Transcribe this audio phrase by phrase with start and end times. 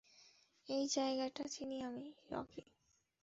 [0.67, 2.63] এই জায়গাটা চিনি আমি, রকি।